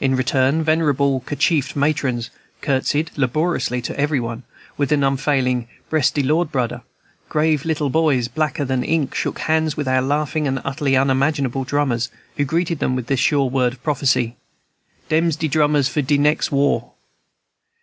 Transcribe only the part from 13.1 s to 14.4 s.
sure word of prophecy,